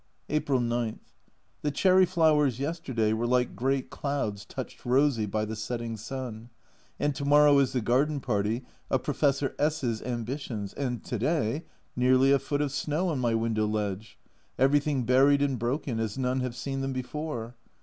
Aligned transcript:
April 0.29 0.59
9. 0.59 0.99
The 1.61 1.69
cherry 1.69 2.07
flowers 2.07 2.59
yesterday 2.59 3.13
were 3.13 3.27
like 3.27 3.55
great 3.55 3.91
clouds 3.91 4.45
touched 4.45 4.83
rosy 4.83 5.27
by 5.27 5.45
the 5.45 5.55
setting 5.55 5.95
sun, 5.95 6.49
and 6.99 7.13
to 7.13 7.23
morrow 7.23 7.59
is 7.59 7.73
the 7.73 7.81
garden 7.81 8.19
party 8.19 8.63
of 8.89 9.03
Professor 9.03 9.53
S 9.59 9.81
V 9.81 10.03
ambitions, 10.03 10.73
and 10.73 11.03
to 11.03 11.19
day! 11.19 11.65
nearly 11.95 12.31
a 12.31 12.39
foot 12.39 12.61
of 12.63 12.71
snow 12.71 13.09
on 13.09 13.19
my 13.19 13.35
window 13.35 13.67
ledge 13.67 14.17
everything 14.57 15.03
buried 15.03 15.43
and 15.43 15.59
broken, 15.59 15.99
as 15.99 16.17
none 16.17 16.39
have 16.39 16.55
seen 16.55 16.81
them 16.81 16.93
before. 16.93 17.55